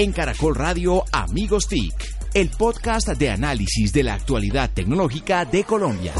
[0.00, 1.92] En Caracol Radio Amigos TIC,
[2.32, 6.12] el podcast de análisis de la actualidad tecnológica de Colombia.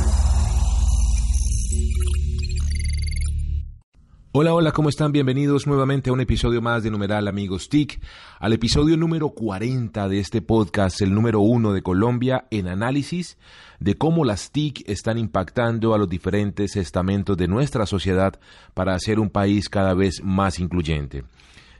[4.33, 5.12] Hola, hola, ¿cómo están?
[5.12, 8.01] Bienvenidos nuevamente a un episodio más de Numeral Amigos TIC,
[8.41, 13.38] al episodio número 40 de este podcast, el número uno de Colombia, en análisis
[13.79, 18.41] de cómo las TIC están impactando a los diferentes estamentos de nuestra sociedad
[18.74, 21.23] para hacer un país cada vez más incluyente.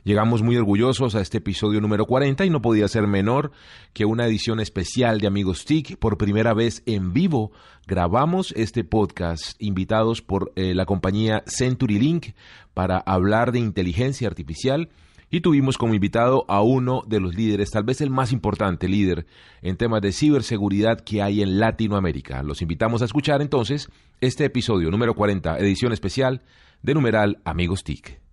[0.03, 3.51] Llegamos muy orgullosos a este episodio número 40 y no podía ser menor
[3.93, 5.97] que una edición especial de Amigos TIC.
[5.97, 7.51] Por primera vez en vivo
[7.85, 12.27] grabamos este podcast invitados por eh, la compañía CenturyLink
[12.73, 14.89] para hablar de inteligencia artificial
[15.31, 19.27] y tuvimos como invitado a uno de los líderes, tal vez el más importante líder
[19.61, 22.41] en temas de ciberseguridad que hay en Latinoamérica.
[22.41, 23.89] Los invitamos a escuchar entonces
[24.21, 26.41] este episodio número 40, edición especial
[26.81, 28.28] de numeral Amigos TIC.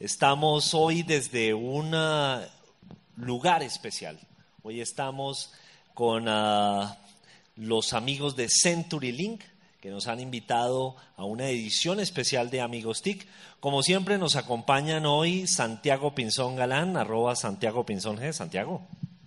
[0.00, 2.42] Estamos hoy desde un ah,
[3.16, 4.18] lugar especial.
[4.64, 5.52] Hoy estamos
[5.94, 6.98] con ah,
[7.54, 9.42] los amigos de CenturyLink
[9.80, 13.24] que nos han invitado a una edición especial de Amigos TIC.
[13.60, 18.32] Como siempre nos acompañan hoy Santiago Pinzón Galán, arroba Santiago Pinzón G.
[18.32, 18.82] Santiago.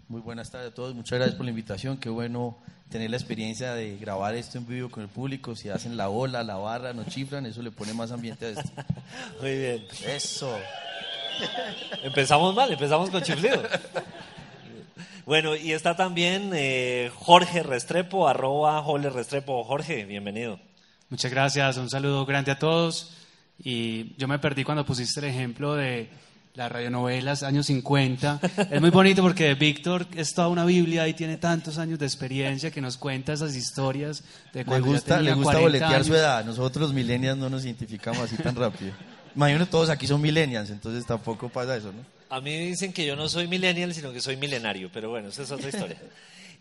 [0.10, 2.58] Muy buenas tardes a todos, muchas gracias por la invitación, qué bueno
[2.90, 6.44] tener la experiencia de grabar esto en vivo con el público, si hacen la ola,
[6.44, 8.70] la barra, nos chiflan, eso le pone más ambiente a esto.
[9.42, 9.86] Muy bien.
[10.06, 10.58] Eso.
[12.04, 13.62] Empezamos mal, empezamos con chiflido.
[15.26, 19.64] Bueno, y está también eh, Jorge Restrepo, arroba Jorge Restrepo.
[19.66, 20.60] Jorge, bienvenido.
[21.10, 23.14] Muchas gracias, un saludo grande a todos.
[23.60, 26.10] Y yo me perdí cuando pusiste el ejemplo de
[26.58, 28.40] las radionovelas años 50.
[28.72, 32.72] Es muy bonito porque Víctor es toda una Biblia y tiene tantos años de experiencia
[32.72, 35.94] que nos cuenta esas historias de cuando le gusta, ya tenía le gusta 40 boletear
[35.94, 36.08] años.
[36.08, 38.92] su edad, nosotros los millennials no nos identificamos así tan rápido.
[39.36, 42.04] Imagino todos aquí son millennials, entonces tampoco pasa eso, ¿no?
[42.36, 45.30] A mí me dicen que yo no soy millennial, sino que soy milenario, pero bueno,
[45.30, 46.02] esa es otra historia.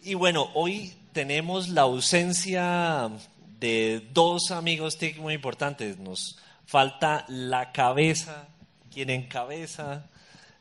[0.05, 3.11] Y bueno, hoy tenemos la ausencia
[3.59, 5.99] de dos amigos TIC muy importantes.
[5.99, 8.49] Nos falta la cabeza,
[8.97, 10.07] quien encabeza,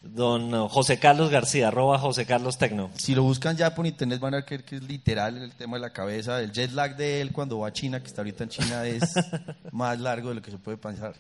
[0.02, 2.92] don José Carlos García, arroba José Carlos Tecno.
[2.96, 5.82] Si lo buscan ya por internet van a creer que es literal el tema de
[5.82, 8.50] la cabeza, el jet lag de él cuando va a China, que está ahorita en
[8.50, 9.14] China, es
[9.72, 11.16] más largo de lo que se puede pensar.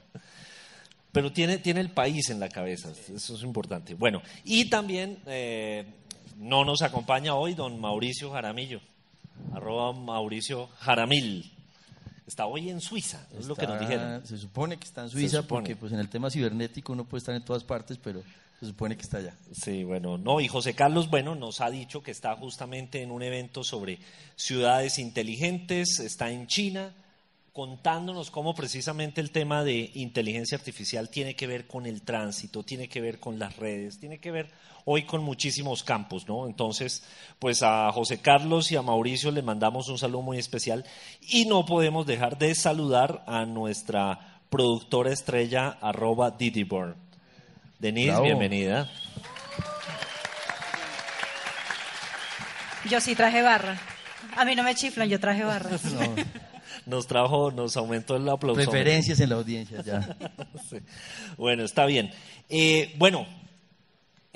[1.14, 3.94] Pero tiene, tiene el país en la cabeza, eso es importante.
[3.94, 5.86] Bueno, y también eh,
[6.36, 8.82] no nos acompaña hoy don Mauricio Jaramillo,
[9.54, 11.55] arroba Mauricio Jaramil.
[12.28, 14.26] Está hoy en Suiza, es lo que nos dijeron.
[14.26, 17.36] Se supone que está en Suiza porque pues en el tema cibernético uno puede estar
[17.36, 18.24] en todas partes, pero
[18.60, 19.36] se supone que está allá.
[19.52, 23.22] Sí, bueno, no, y José Carlos, bueno, nos ha dicho que está justamente en un
[23.22, 24.00] evento sobre
[24.36, 26.94] ciudades inteligentes, está en China,
[27.54, 32.90] contándonos cómo precisamente el tema de inteligencia artificial tiene que ver con el tránsito, tiene
[32.90, 34.52] que ver con las redes, tiene que ver
[34.86, 36.46] hoy con muchísimos campos, ¿no?
[36.48, 37.04] Entonces,
[37.40, 40.86] pues a José Carlos y a Mauricio le mandamos un saludo muy especial
[41.22, 46.96] y no podemos dejar de saludar a nuestra productora estrella, arroba Didiborn.
[47.80, 48.24] Denise, Bravo.
[48.26, 48.90] bienvenida.
[52.90, 53.78] Yo sí traje barra.
[54.38, 55.72] A mí no me chiflan, yo traje barra.
[56.88, 58.56] No, Nos trajo, nos aumentó el aplauso.
[58.62, 60.16] preferencias en la audiencia ya.
[60.70, 60.78] Sí.
[61.38, 62.12] Bueno, está bien.
[62.50, 63.26] Eh, bueno,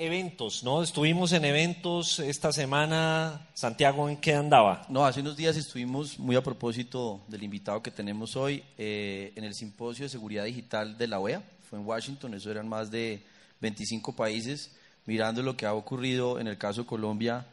[0.00, 0.82] eventos, ¿no?
[0.82, 3.46] Estuvimos en eventos esta semana.
[3.52, 4.86] Santiago, ¿en qué andaba?
[4.88, 9.44] No, hace unos días estuvimos muy a propósito del invitado que tenemos hoy eh, en
[9.44, 11.42] el simposio de seguridad digital de la OEA.
[11.68, 13.22] Fue en Washington, eso eran más de
[13.60, 14.74] 25 países
[15.04, 17.44] mirando lo que ha ocurrido en el caso de Colombia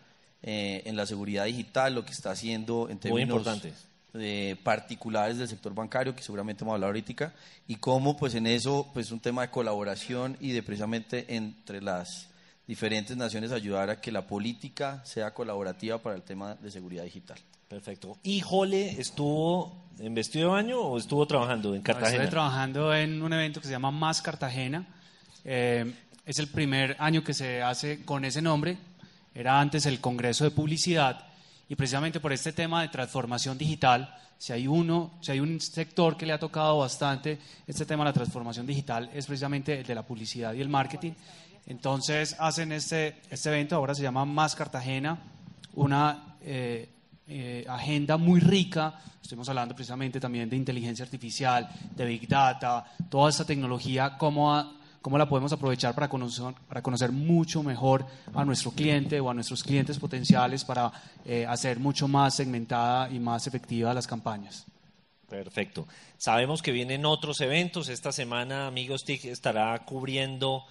[0.42, 3.74] eh, en la seguridad digital, lo que está haciendo en Muy términos importante.
[4.14, 7.34] eh, particulares del sector bancario, que seguramente vamos a hablar ahorita,
[7.68, 12.30] y cómo pues en eso pues un tema de colaboración y de precisamente entre las
[12.68, 17.38] diferentes naciones ayudar a que la política sea colaborativa para el tema de seguridad digital.
[17.68, 18.18] Perfecto.
[18.24, 22.24] ¿Y Jole estuvo en vestido de baño o estuvo trabajando en No, Cartagena?
[22.24, 24.86] Estoy trabajando en un evento que se llama Más Cartagena.
[25.44, 25.94] Eh,
[26.26, 28.78] es el primer año que se hace con ese nombre.
[29.34, 31.26] Era antes el Congreso de Publicidad.
[31.70, 36.16] Y precisamente por este tema de transformación digital, si hay uno, si hay un sector
[36.16, 39.96] que le ha tocado bastante este tema de la transformación digital, es precisamente el de
[39.96, 41.12] la publicidad y el marketing.
[41.68, 45.20] Entonces hacen este, este evento, ahora se llama Más Cartagena,
[45.74, 46.90] una eh,
[47.28, 48.96] eh, agenda muy rica.
[49.22, 55.18] Estuvimos hablando precisamente también de inteligencia artificial, de Big Data, toda esta tecnología, cómo, cómo
[55.18, 59.62] la podemos aprovechar para conocer, para conocer mucho mejor a nuestro cliente o a nuestros
[59.62, 60.90] clientes potenciales para
[61.26, 64.66] eh, hacer mucho más segmentada y más efectiva las campañas.
[65.28, 65.86] Perfecto.
[66.18, 67.90] Sabemos que vienen otros eventos.
[67.90, 70.64] Esta semana, Amigos TIC estará cubriendo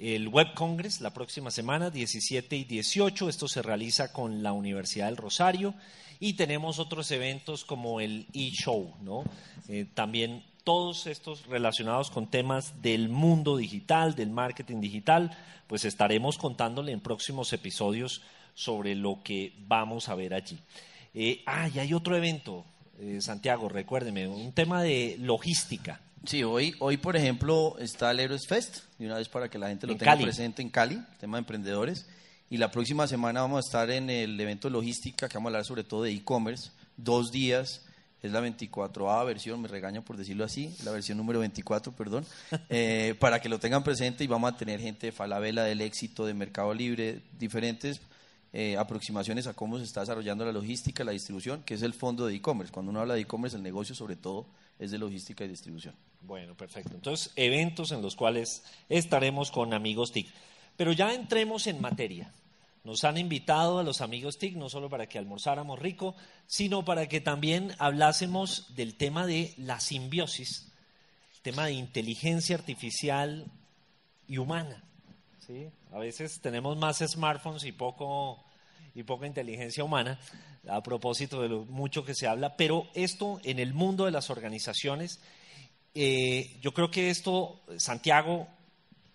[0.00, 3.28] el Web Congress la próxima semana, 17 y 18.
[3.28, 5.74] Esto se realiza con la Universidad del Rosario.
[6.18, 9.24] Y tenemos otros eventos como el e-show, ¿no?
[9.68, 15.36] Eh, también todos estos relacionados con temas del mundo digital, del marketing digital,
[15.66, 18.22] pues estaremos contándole en próximos episodios
[18.54, 20.58] sobre lo que vamos a ver allí.
[21.14, 22.64] Eh, ah, y hay otro evento,
[22.98, 26.00] eh, Santiago, recuérdeme, un tema de logística.
[26.24, 29.68] Sí, hoy, hoy por ejemplo está el Heroes Fest, y una vez para que la
[29.68, 32.06] gente lo tenga presente en Cali, tema de emprendedores.
[32.50, 35.50] Y la próxima semana vamos a estar en el evento de logística, que vamos a
[35.50, 37.86] hablar sobre todo de e-commerce, dos días,
[38.22, 42.26] es la 24A versión, me regaño por decirlo así, la versión número 24, perdón,
[42.68, 46.26] eh, para que lo tengan presente y vamos a tener gente de Falabella, del éxito,
[46.26, 48.00] de Mercado Libre, diferentes
[48.52, 52.26] eh, aproximaciones a cómo se está desarrollando la logística, la distribución, que es el fondo
[52.26, 52.72] de e-commerce.
[52.72, 54.46] Cuando uno habla de e-commerce, el negocio sobre todo
[54.78, 55.94] es de logística y distribución.
[56.20, 56.94] Bueno, perfecto.
[56.94, 60.28] Entonces, eventos en los cuales estaremos con amigos TIC.
[60.76, 62.32] Pero ya entremos en materia.
[62.84, 66.14] Nos han invitado a los amigos TIC no solo para que almorzáramos rico,
[66.46, 70.72] sino para que también hablásemos del tema de la simbiosis,
[71.34, 73.46] el tema de inteligencia artificial
[74.26, 74.82] y humana.
[75.46, 75.68] ¿sí?
[75.92, 78.42] A veces tenemos más smartphones y poco
[78.94, 80.18] y poca inteligencia humana,
[80.68, 84.30] a propósito de lo mucho que se habla, pero esto en el mundo de las
[84.30, 85.20] organizaciones,
[85.94, 88.48] eh, yo creo que esto, Santiago,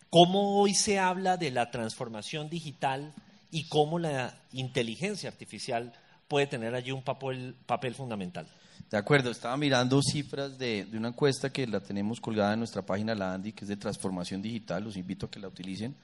[0.09, 3.13] cómo hoy se habla de la transformación digital
[3.51, 5.93] y cómo la inteligencia artificial
[6.27, 8.47] puede tener allí un papel, papel fundamental.
[8.89, 12.85] De acuerdo, estaba mirando cifras de, de, una encuesta que la tenemos colgada en nuestra
[12.85, 15.95] página, la ANDI, que es de transformación digital, los invito a que la utilicen,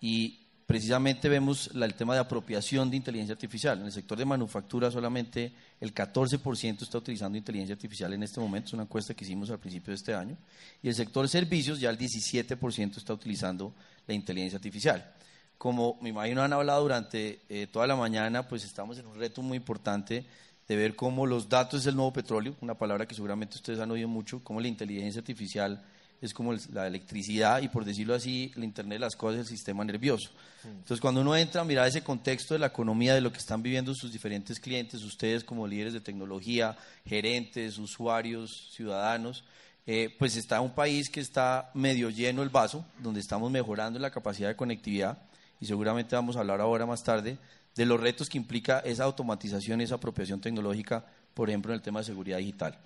[0.00, 3.80] y precisamente vemos el tema de apropiación de inteligencia artificial.
[3.80, 8.68] En el sector de manufactura solamente el 14% está utilizando inteligencia artificial en este momento,
[8.68, 10.36] es una encuesta que hicimos al principio de este año,
[10.82, 13.74] y el sector servicios ya el 17% está utilizando
[14.06, 15.12] la inteligencia artificial.
[15.58, 19.42] Como me imagino han hablado durante eh, toda la mañana, pues estamos en un reto
[19.42, 20.24] muy importante
[20.68, 23.90] de ver cómo los datos es el nuevo petróleo, una palabra que seguramente ustedes han
[23.90, 25.84] oído mucho, cómo la inteligencia artificial
[26.22, 29.84] es como la electricidad y por decirlo así, el Internet de las cosas, el sistema
[29.84, 30.30] nervioso.
[30.64, 33.62] Entonces, cuando uno entra a mirar ese contexto de la economía, de lo que están
[33.62, 39.44] viviendo sus diferentes clientes, ustedes como líderes de tecnología, gerentes, usuarios, ciudadanos,
[39.84, 44.12] eh, pues está un país que está medio lleno el vaso, donde estamos mejorando la
[44.12, 45.18] capacidad de conectividad
[45.60, 47.36] y seguramente vamos a hablar ahora más tarde
[47.74, 51.04] de los retos que implica esa automatización esa apropiación tecnológica,
[51.34, 52.78] por ejemplo, en el tema de seguridad digital.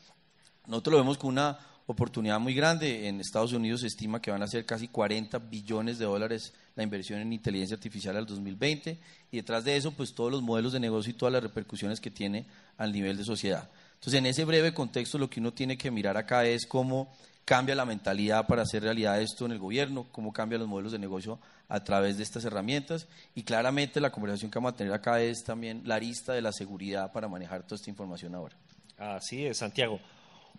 [0.67, 3.09] Nosotros lo vemos con una oportunidad muy grande.
[3.09, 6.83] En Estados Unidos se estima que van a ser casi 40 billones de dólares la
[6.83, 8.99] inversión en inteligencia artificial al 2020
[9.31, 12.11] y detrás de eso pues todos los modelos de negocio y todas las repercusiones que
[12.11, 12.47] tiene
[12.77, 13.69] al nivel de sociedad.
[13.95, 17.13] Entonces en ese breve contexto lo que uno tiene que mirar acá es cómo
[17.45, 20.99] cambia la mentalidad para hacer realidad esto en el gobierno, cómo cambian los modelos de
[20.99, 21.39] negocio
[21.69, 25.45] a través de estas herramientas y claramente la conversación que vamos a tener acá es
[25.45, 28.57] también la arista de la seguridad para manejar toda esta información ahora.
[28.99, 30.01] Así es, Santiago.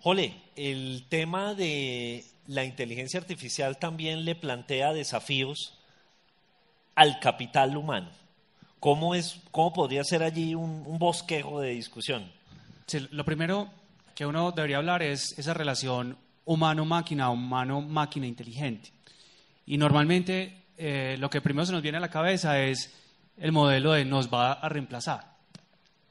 [0.01, 5.77] Jole, el tema de la inteligencia artificial también le plantea desafíos
[6.95, 8.09] al capital humano.
[8.79, 12.31] ¿Cómo, es, cómo podría ser allí un, bosquejo de discusión?
[13.11, 13.69] lo primero
[14.15, 18.91] que uno debería hablar es esa relación humano-máquina, humano-máquina inteligente.
[19.65, 22.95] Y normalmente eh, lo que primero se nos viene a la cabeza es
[23.37, 25.36] el modelo de nos va a reemplazar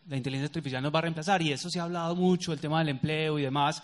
[0.09, 2.79] la inteligencia artificial nos va a reemplazar y eso se ha hablado mucho, el tema
[2.79, 3.83] del empleo y demás.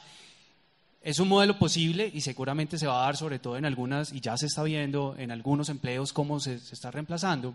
[1.01, 4.21] Es un modelo posible y seguramente se va a dar sobre todo en algunas, y
[4.21, 7.55] ya se está viendo en algunos empleos cómo se, está reemplazando,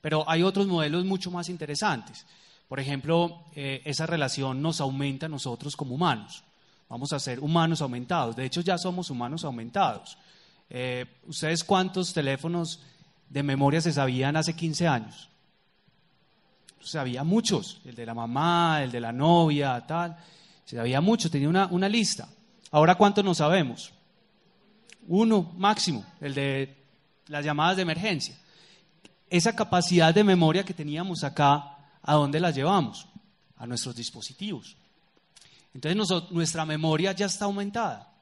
[0.00, 2.24] pero hay otros modelos mucho más interesantes.
[2.66, 6.44] Por ejemplo, eh, esa relación nos aumenta a nosotros como humanos.
[6.88, 8.36] Vamos a ser humanos aumentados.
[8.36, 10.16] De hecho, ya somos humanos aumentados.
[10.70, 12.80] Eh, ¿Ustedes cuántos teléfonos
[13.28, 15.28] de memoria se sabían hace 15 años?
[16.80, 20.16] Sabía muchos, el de la mamá, el de la novia, tal,
[20.64, 22.28] se sabía mucho, tenía una, una lista.
[22.70, 23.92] Ahora, ¿cuántos no sabemos?
[25.06, 26.76] Uno máximo, el de
[27.28, 28.36] las llamadas de emergencia.
[29.30, 33.06] Esa capacidad de memoria que teníamos acá, ¿a dónde la llevamos?
[33.56, 34.76] A nuestros dispositivos.
[35.74, 38.12] Entonces nuestra memoria ya está aumentada.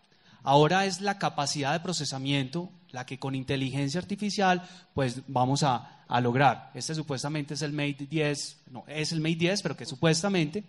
[0.47, 4.63] Ahora es la capacidad de procesamiento la que con inteligencia artificial
[4.95, 6.71] pues vamos a, lograr.
[6.73, 10.63] Este supuestamente es el Mate 10, no, es el Mate 10, pero que supuestamente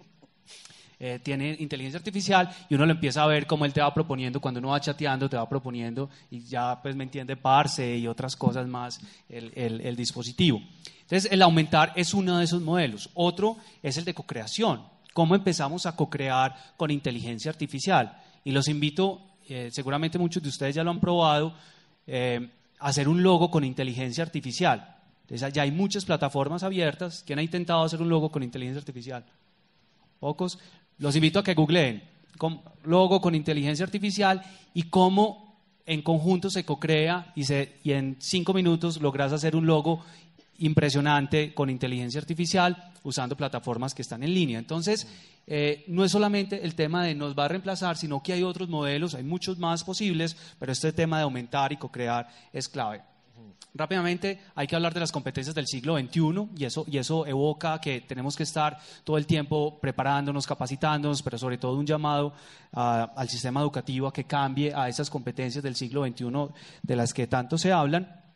[1.00, 4.42] eh, tiene inteligencia artificial y uno lo empieza a ver como él te va proponiendo,
[4.42, 8.36] cuando uno va chateando te va proponiendo y ya pues me entiende parse y otras
[8.36, 10.60] cosas más el, el dispositivo.
[11.02, 13.12] Entonces el aumentar es uno de esos modelos.
[13.14, 14.82] Otro es el de cocreación.
[15.14, 18.20] ¿Cómo empezamos a cocrear con inteligencia artificial?
[18.44, 21.54] Y los invito, eh, seguramente muchos de ustedes ya lo han probado,
[22.06, 22.50] eh,
[22.80, 24.96] hacer un logo con inteligencia artificial.
[25.30, 27.24] Ya hay muchas plataformas abiertas.
[27.26, 29.26] ¿Quién ha intentado hacer un logo con inteligencia artificial?
[30.20, 30.58] Pocos.
[31.00, 32.02] Los invito a que googleen
[32.84, 34.42] logo con inteligencia artificial
[34.74, 37.44] y cómo en conjunto se co-crea y,
[37.84, 40.04] y en cinco minutos logras hacer un logo
[40.60, 44.60] impresionante con inteligencia artificial usando plataformas que están en línea.
[44.60, 45.08] Entonces,
[45.50, 48.68] eh, no es solamente el tema de nos va a reemplazar, sino que hay otros
[48.68, 53.02] modelos, hay muchos más posibles, pero este tema de aumentar y co-crear es clave.
[53.74, 57.80] Rápidamente hay que hablar de las competencias del siglo XXI y eso, y eso evoca
[57.80, 62.34] que tenemos que estar todo el tiempo preparándonos, capacitándonos, pero sobre todo un llamado
[62.72, 66.26] al sistema educativo a que cambie a esas competencias del siglo XXI
[66.82, 68.27] de las que tanto se hablan.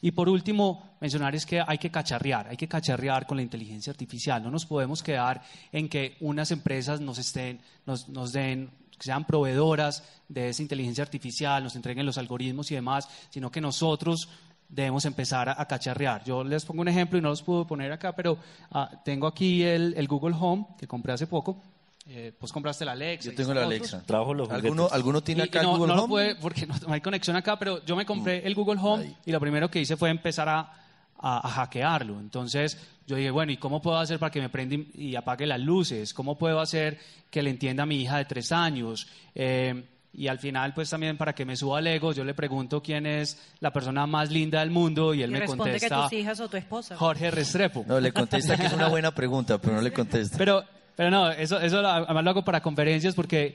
[0.00, 3.90] Y por último, mencionar es que hay que cacharrear, hay que cacharrear con la inteligencia
[3.90, 4.42] artificial.
[4.42, 10.02] No nos podemos quedar en que unas empresas nos, estén, nos, nos den sean proveedoras
[10.28, 14.28] de esa inteligencia artificial, nos entreguen los algoritmos y demás, sino que nosotros
[14.68, 16.24] debemos empezar a, cacharrear.
[16.24, 18.38] Yo les pongo un ejemplo y no los puedo poner acá, pero
[18.72, 21.60] ah, tengo aquí el, Google Home que compré hace poco.
[22.08, 23.30] Eh, pues compraste la Alexa.
[23.30, 24.02] Yo tengo la Alexa.
[24.04, 26.02] Trabajo los ¿Alguno, ¿Alguno tiene acá el Google no Home?
[26.02, 28.46] Lo puede, porque no, hay conexión acá, pero yo me compré mm.
[28.46, 30.72] el Google Home y lo primero que hice fue empezar a,
[31.18, 32.20] a, hackearlo.
[32.20, 35.60] Entonces yo dije, bueno, ¿y cómo puedo hacer para que me prenda y apague las
[35.60, 36.14] luces?
[36.14, 36.98] ¿Cómo puedo hacer
[37.30, 39.08] que le entienda a mi hija de tres años?
[39.34, 39.84] Eh,
[40.16, 43.04] y al final, pues también para que me suba al ego, yo le pregunto quién
[43.04, 45.88] es la persona más linda del mundo y él me contesta.
[45.88, 46.96] que tus hijas o tu esposa.
[46.96, 47.84] Jorge Restrepo.
[47.86, 50.38] No, le contesta que es una buena pregunta, pero no le contesta.
[50.38, 50.64] Pero,
[50.96, 53.54] pero no, eso, eso además lo hago para conferencias porque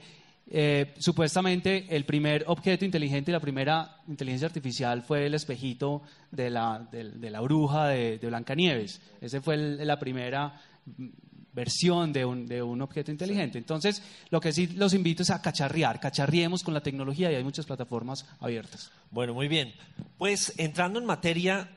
[0.49, 6.49] eh, supuestamente el primer objeto inteligente y la primera inteligencia artificial fue el espejito de
[6.49, 9.01] la, de, la bruja de, de Blancanieves.
[9.21, 10.61] Esa fue la primera
[11.53, 13.57] versión de un, de un objeto inteligente.
[13.57, 17.43] Entonces, lo que sí los invito es a cacharrear, cacharriemos con la tecnología y hay
[17.43, 18.91] muchas plataformas abiertas.
[19.09, 19.73] Bueno, muy bien.
[20.17, 21.69] Pues entrando en materia,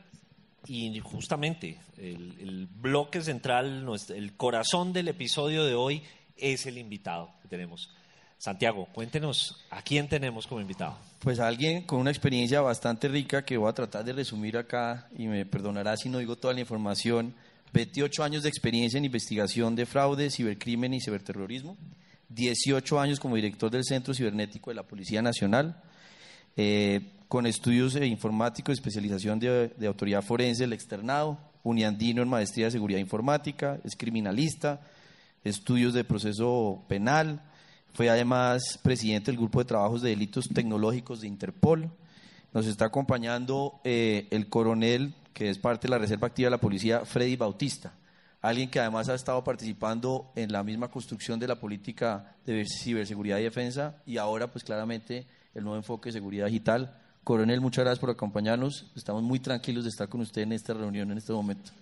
[0.66, 6.02] y justamente el, el bloque central, el corazón del episodio de hoy
[6.36, 7.90] es el invitado que tenemos.
[8.38, 10.98] Santiago, cuéntenos, ¿a quién tenemos como invitado?
[11.20, 15.08] Pues a alguien con una experiencia bastante rica que voy a tratar de resumir acá
[15.16, 17.34] y me perdonará si no digo toda la información
[17.72, 21.76] 28 años de experiencia en investigación de fraude, cibercrimen y ciberterrorismo,
[22.28, 25.82] 18 años como director del Centro Cibernético de la Policía Nacional,
[26.56, 27.00] eh,
[27.34, 33.80] con estudios informáticos, especialización de, autoridad forense, el externado, uniandino en maestría de seguridad informática,
[33.82, 34.80] es criminalista,
[35.42, 37.42] estudios de proceso penal,
[37.92, 41.90] fue además presidente del Grupo de Trabajos de Delitos Tecnológicos de Interpol.
[42.52, 46.58] Nos está acompañando eh, el coronel que es parte de la Reserva Activa de la
[46.58, 47.94] Policía, Freddy Bautista,
[48.42, 53.38] alguien que además ha estado participando en la misma construcción de la política de ciberseguridad
[53.38, 57.00] y defensa y ahora pues claramente el nuevo enfoque de seguridad digital.
[57.24, 58.84] Coronel, muchas gracias por acompañarnos.
[58.94, 61.72] Estamos muy tranquilos de estar con usted en esta reunión en este momento.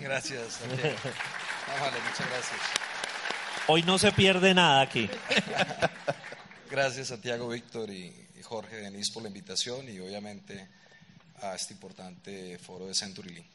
[0.00, 2.60] Gracias, vale, muchas gracias.
[3.68, 5.08] Hoy no se pierde nada aquí.
[6.70, 8.12] gracias, Santiago, Víctor y
[8.42, 10.68] Jorge Denis por la invitación y obviamente
[11.42, 13.46] a este importante foro de Century Link.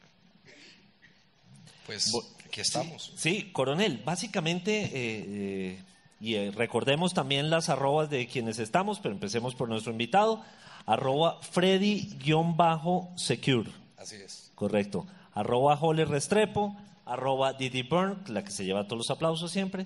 [1.86, 2.12] Pues
[2.45, 3.13] aquí estamos.
[3.15, 5.83] Sí, coronel, básicamente, eh, eh,
[6.19, 10.43] y eh, recordemos también las arrobas de quienes estamos, pero empecemos por nuestro invitado,
[10.85, 13.71] arroba Freddy-Secure.
[13.97, 14.51] Así es.
[14.55, 15.05] Correcto.
[15.33, 19.85] Arroba Holly Restrepo, arroba Didi Burn, la que se lleva todos los aplausos siempre.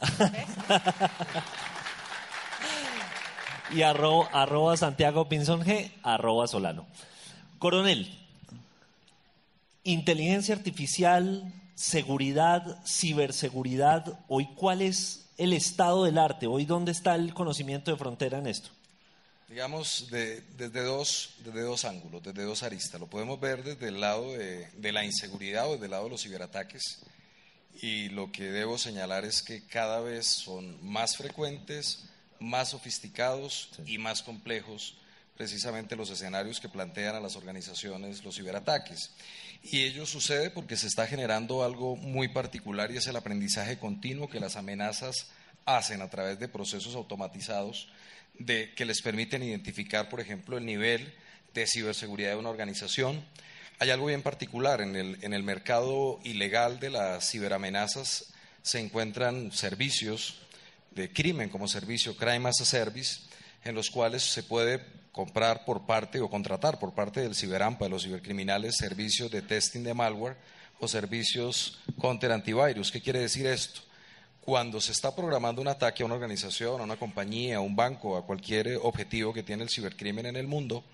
[3.74, 6.86] y arroba, arroba Santiago Pinzón G, arroba Solano.
[7.58, 8.08] Coronel,
[9.84, 17.34] inteligencia artificial, seguridad, ciberseguridad, hoy cuál es el estado del arte, hoy dónde está el
[17.34, 18.70] conocimiento de frontera en esto.
[19.48, 22.98] Digamos, desde, dos, desde dos ángulos, desde dos aristas.
[22.98, 26.22] Lo podemos ver desde el lado de, la inseguridad o desde el lado de los
[26.22, 27.00] ciberataques.
[27.82, 32.06] Y lo que debo señalar es que cada vez son más frecuentes,
[32.40, 34.96] más sofisticados y más complejos
[35.36, 39.10] precisamente los escenarios que plantean a las organizaciones los ciberataques.
[39.62, 44.28] Y ello sucede porque se está generando algo muy particular y es el aprendizaje continuo
[44.28, 45.28] que las amenazas
[45.64, 47.88] hacen a través de procesos automatizados
[48.38, 51.12] de, que les permiten identificar, por ejemplo, el nivel
[51.52, 53.24] de ciberseguridad de una organización.
[53.78, 59.52] Hay algo bien particular, en el, en el mercado ilegal de las ciberamenazas se encuentran
[59.52, 60.38] servicios
[60.92, 63.20] de crimen como servicio, crime as a service,
[63.64, 64.80] en los cuales se puede
[65.12, 69.82] comprar por parte o contratar por parte del ciberampa, de los cibercriminales, servicios de testing
[69.82, 70.36] de malware
[70.80, 72.90] o servicios counter antivirus.
[72.90, 73.80] ¿Qué quiere decir esto?
[74.44, 78.18] Cuando se está programando un ataque a una organización, a una compañía, a un banco,
[78.18, 80.84] a cualquier objetivo que tiene el cibercrimen en el mundo,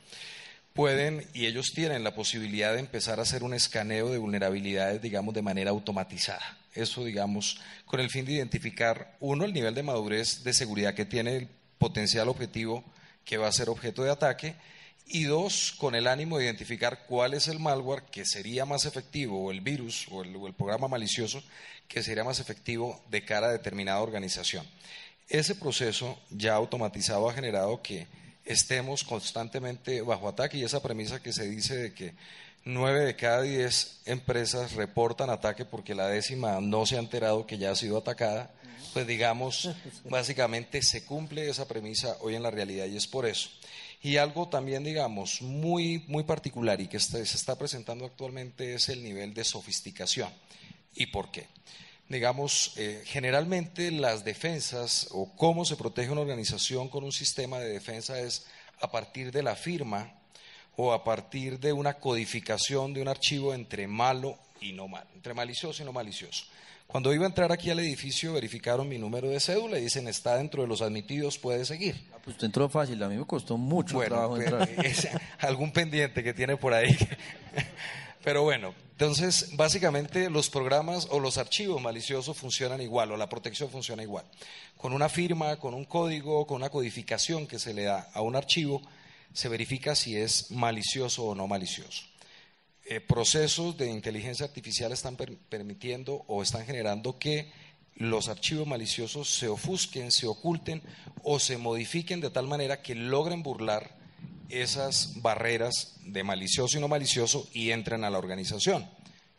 [0.73, 5.35] pueden y ellos tienen la posibilidad de empezar a hacer un escaneo de vulnerabilidades, digamos,
[5.35, 6.59] de manera automatizada.
[6.77, 11.05] Eso, digamos, con el fin de identificar, uno, el nivel de madurez de seguridad que
[11.05, 12.85] tiene el potencial objetivo
[13.25, 14.55] que va a ser objeto de ataque,
[15.11, 19.45] y dos, con el ánimo de identificar cuál es el malware que sería más efectivo,
[19.45, 21.43] o el virus, o el, o el programa malicioso,
[21.89, 24.65] que sería más efectivo de cara a determinada organización.
[25.29, 28.07] Ese proceso ya automatizado ha generado que
[28.45, 32.15] estemos constantemente bajo ataque y esa premisa que se dice de que
[32.65, 37.59] nueve de cada diez empresas reportan ataque porque la décima no se ha enterado que
[37.59, 38.51] ya ha sido atacada,
[38.93, 39.71] pues digamos,
[40.05, 43.51] básicamente se cumple esa premisa hoy en la realidad y es por eso.
[44.03, 49.03] Y algo también, digamos, muy, muy particular y que se está presentando actualmente es el
[49.03, 50.31] nivel de sofisticación.
[50.95, 51.47] ¿Y por qué?
[52.11, 57.69] digamos, eh, generalmente las defensas o cómo se protege una organización con un sistema de
[57.69, 58.47] defensa es
[58.81, 60.13] a partir de la firma
[60.75, 65.35] o a partir de una codificación de un archivo entre malo y no malo, entre
[65.35, 66.47] malicioso y no malicioso.
[66.91, 70.37] Cuando iba a entrar aquí al edificio, verificaron mi número de cédula y dicen, está
[70.37, 72.05] dentro de los admitidos, puede seguir.
[72.13, 75.23] Ah, pues usted entró fácil, a mí me costó mucho trabajo pues, entrar.
[75.39, 76.97] algún pendiente que tiene por ahí.
[78.25, 83.71] Pero bueno, entonces básicamente los programas o los archivos maliciosos funcionan igual o la protección
[83.71, 84.25] funciona igual.
[84.77, 88.35] Con una firma, con un código, con una codificación que se le da a un
[88.35, 88.83] archivo,
[89.33, 92.10] se verifica si es malicioso o no malicioso.
[92.93, 97.53] Eh, procesos de inteligencia artificial están permitiendo o están generando que
[97.95, 100.83] los archivos maliciosos se ofusquen, se oculten
[101.23, 103.97] o se modifiquen de tal manera que logren burlar
[104.49, 108.91] esas barreras de malicioso y no malicioso y entran a la organización.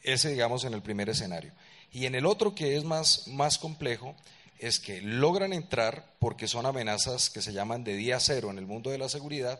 [0.01, 1.51] Ese, digamos, en el primer escenario.
[1.91, 4.15] Y en el otro, que es más, más complejo,
[4.60, 8.65] es que logran entrar porque son amenazas que se llaman de día cero en el
[8.65, 9.60] mundo de la seguridad,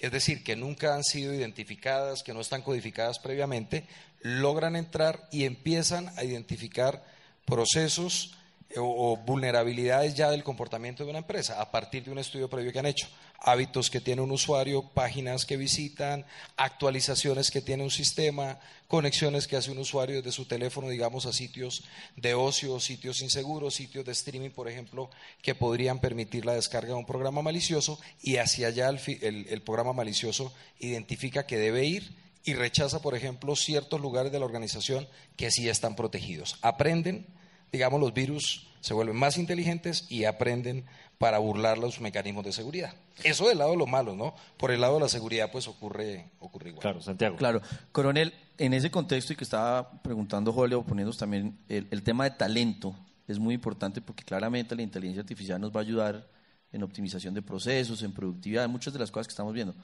[0.00, 3.86] es decir, que nunca han sido identificadas, que no están codificadas previamente,
[4.20, 7.04] logran entrar y empiezan a identificar
[7.44, 8.37] procesos
[8.76, 12.78] o, vulnerabilidades ya del comportamiento de una empresa a partir de un estudio previo que
[12.78, 13.08] han hecho.
[13.40, 16.26] Hábitos que tiene un usuario, páginas que visitan,
[16.56, 21.32] actualizaciones que tiene un sistema, conexiones que hace un usuario desde su teléfono, digamos, a
[21.32, 21.84] sitios
[22.16, 25.08] de ocio, sitios inseguros, sitios de streaming, por ejemplo,
[25.40, 30.52] que podrían permitir la descarga de un programa malicioso y hacia allá el programa malicioso
[30.80, 35.68] identifica que debe ir y rechaza, por ejemplo, ciertos lugares de la organización que sí
[35.68, 36.56] están protegidos.
[36.62, 37.26] Aprenden
[37.72, 40.84] digamos, los virus se vuelven más inteligentes y aprenden
[41.18, 42.94] para burlar los mecanismos de seguridad.
[43.24, 44.34] Eso del lado de lo malo, ¿no?
[44.56, 46.82] Por el lado de la seguridad, pues ocurre, ocurre igual.
[46.82, 47.36] Claro, Santiago.
[47.36, 47.60] Claro.
[47.90, 52.30] Coronel, en ese contexto y que estaba preguntando Julio, poniendo también el, el tema de
[52.30, 52.94] talento,
[53.26, 56.28] es muy importante porque claramente la inteligencia artificial nos va a ayudar
[56.72, 59.74] en optimización de procesos, en productividad, en muchas de las cosas que estamos viendo.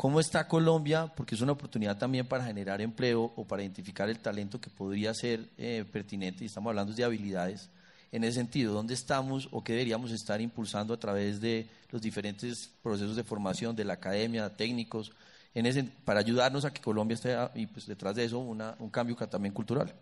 [0.00, 1.12] ¿Cómo está Colombia?
[1.14, 5.12] Porque es una oportunidad también para generar empleo o para identificar el talento que podría
[5.12, 7.68] ser eh, pertinente, y estamos hablando de habilidades.
[8.10, 12.70] En ese sentido, ¿dónde estamos o qué deberíamos estar impulsando a través de los diferentes
[12.82, 15.12] procesos de formación de la academia, técnicos,
[15.54, 19.16] en ese, para ayudarnos a que Colombia esté, y pues detrás de eso, un cambio
[19.16, 19.92] también cultural?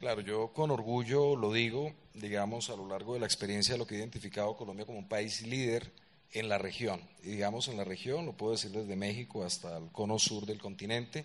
[0.00, 3.86] Claro, yo con orgullo lo digo, digamos, a lo largo de la experiencia de lo
[3.86, 5.92] que he identificado Colombia como un país líder
[6.34, 7.00] en la región.
[7.22, 10.60] Y digamos en la región, lo puedo decir desde México hasta el cono sur del
[10.60, 11.24] continente,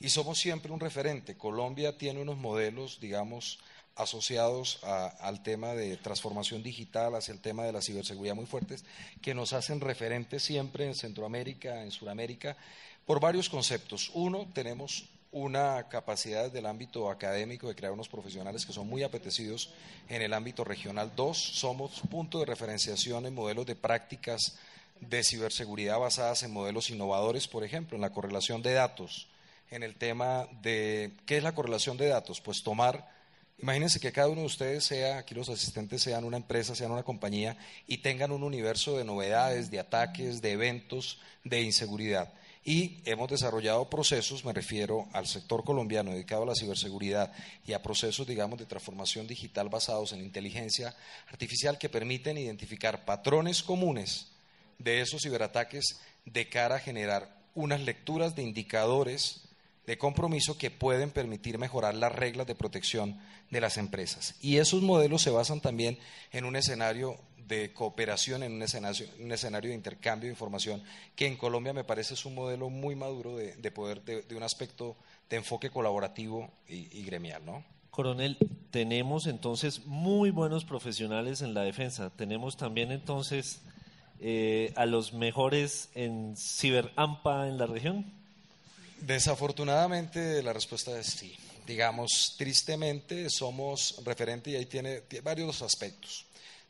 [0.00, 1.36] y somos siempre un referente.
[1.36, 3.58] Colombia tiene unos modelos, digamos,
[3.96, 8.84] asociados al tema de transformación digital, hacia el tema de la ciberseguridad muy fuertes,
[9.22, 12.56] que nos hacen referentes siempre en Centroamérica, en Sudamérica,
[13.06, 14.10] por varios conceptos.
[14.14, 19.70] Uno, tenemos una capacidad del ámbito académico de crear unos profesionales que son muy apetecidos
[20.08, 21.12] en el ámbito regional.
[21.14, 24.56] Dos, somos punto de referenciación en modelos de prácticas
[25.00, 29.28] de ciberseguridad basadas en modelos innovadores, por ejemplo, en la correlación de datos,
[29.70, 33.08] en el tema de qué es la correlación de datos, pues tomar,
[33.58, 37.02] imagínense que cada uno de ustedes sea, aquí los asistentes sean una empresa, sean una
[37.02, 42.32] compañía y tengan un universo de novedades, de ataques, de eventos, de inseguridad
[42.68, 47.32] y hemos desarrollado procesos, me refiero al sector colombiano dedicado a la ciberseguridad
[47.66, 50.94] y a procesos, digamos, de transformación digital basados en inteligencia
[51.30, 54.26] artificial que permiten identificar patrones comunes
[54.76, 59.48] de esos ciberataques de cara a generar unas lecturas de indicadores
[59.86, 64.34] de compromiso que pueden permitir mejorar las reglas de protección de las empresas.
[64.42, 65.98] Y esos modelos se basan también
[66.32, 70.82] en un escenario de cooperación en un escenario, un escenario de intercambio de información,
[71.16, 74.96] que en Colombia me parece es un modelo muy maduro de, poder, de, un aspecto
[75.30, 77.64] de enfoque colaborativo y, gremial, ¿no?
[77.90, 78.36] Coronel,
[78.70, 82.10] tenemos entonces muy buenos profesionales en la defensa.
[82.10, 83.60] Tenemos también entonces
[84.20, 88.12] eh, a los mejores en ciberampa en la región.
[89.00, 91.34] Desafortunadamente la respuesta es sí.
[91.66, 96.27] Digamos, tristemente somos referente y ahí tiene, tiene varios aspectos.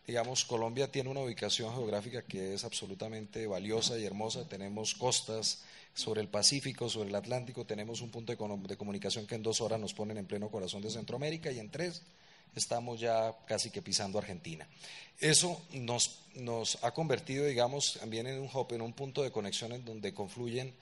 [0.09, 4.49] Digamos, Colombia tiene una ubicación geográfica que es absolutamente valiosa y hermosa.
[4.49, 9.43] Tenemos costas sobre el Pacífico, sobre el Atlántico, tenemos un punto de, comunicación que en
[9.43, 12.01] dos horas nos ponen en pleno corazón de Centroamérica y en tres
[12.57, 14.67] estamos ya casi que pisando Argentina.
[15.21, 19.73] Eso nos, nos ha convertido, digamos, también en un hub, en un punto de conexión
[19.73, 20.73] en donde confluyen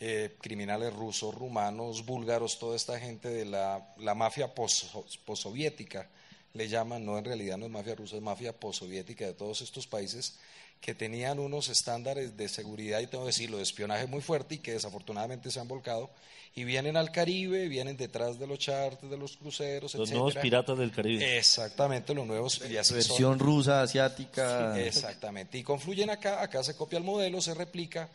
[0.00, 6.10] eh, criminales rusos, rumanos, búlgaros, toda esta gente de la, la mafia postsoviética,
[6.54, 9.86] le llaman, no en realidad no es mafia rusa, es mafia postsoviética de todos estos
[9.86, 10.38] países
[10.80, 14.58] que tenían unos estándares de seguridad y tengo que decirlo, de espionaje muy fuerte y
[14.58, 16.10] que desafortunadamente se han volcado
[16.54, 20.78] y vienen al Caribe, vienen detrás de los charters, de los cruceros, Los nuevos piratas
[20.78, 21.36] del Caribe.
[21.38, 22.60] Exactamente, los nuevos.
[22.64, 24.78] Y Versión rusa, asiática.
[24.78, 25.58] exactamente.
[25.58, 28.08] Y confluyen acá, acá se copia el modelo, se replica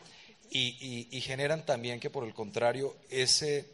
[0.50, 3.66] y, y, generan también que por el contrario ese,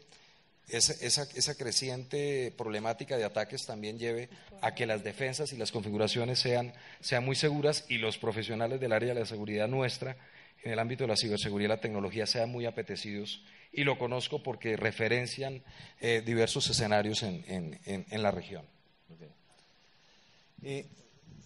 [0.69, 4.29] esa, esa, creciente problemática de ataques también lleve
[4.61, 8.91] a que las defensas y las configuraciones sean, sean muy seguras y los profesionales del
[8.91, 10.17] área de la seguridad nuestra
[10.63, 14.43] en el ámbito de la ciberseguridad y la tecnología sean muy apetecidos y lo conozco
[14.43, 15.63] porque referencian
[16.01, 18.65] eh, diversos escenarios en, en, en, la región.
[20.63, 20.85] Eh,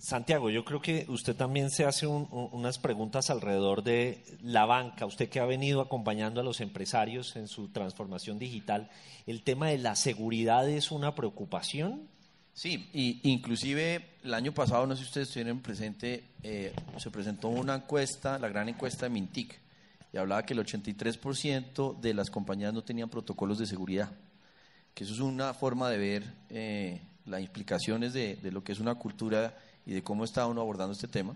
[0.02, 5.30] Santiago, yo creo que usted también se hace unas preguntas alrededor de la banca, usted
[5.30, 8.90] que ha venido acompañando a los empresarios en su transformación digital,
[9.28, 12.08] ¿el tema de la seguridad es una preocupación?
[12.52, 17.50] Sí, y inclusive el año pasado, no sé si ustedes estuvieron presente, eh, se presentó
[17.50, 19.60] una encuesta, la gran encuesta de Mintic,
[20.12, 24.10] y hablaba que el 83% de las compañías no tenían protocolos de seguridad,
[24.96, 28.96] que eso es una forma de ver eh, las implicaciones de, lo que es una
[28.96, 31.36] cultura y de cómo está uno abordando este tema.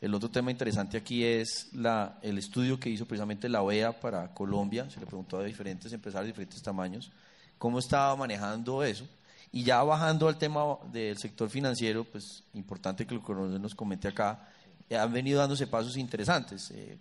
[0.00, 4.34] El otro tema interesante aquí es la, el estudio que hizo precisamente la OEA para
[4.34, 7.12] Colombia, se le preguntó a diferentes empresarios de diferentes tamaños,
[7.58, 9.06] cómo estaba manejando eso
[9.52, 14.48] y ya bajando al tema del sector financiero, pues importante que lo nos comente acá,
[14.88, 16.70] eh, han venido dándose pasos interesantes.
[16.70, 16.96] Eh,